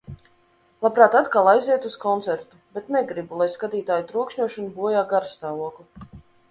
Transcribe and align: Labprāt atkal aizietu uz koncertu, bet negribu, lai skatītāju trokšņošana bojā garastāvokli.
Labprāt 0.85 1.17
atkal 1.19 1.49
aizietu 1.51 1.91
uz 1.93 1.97
koncertu, 2.07 2.61
bet 2.79 2.91
negribu, 2.99 3.41
lai 3.43 3.49
skatītāju 3.59 4.09
trokšņošana 4.15 4.77
bojā 4.81 5.07
garastāvokli. 5.15 6.21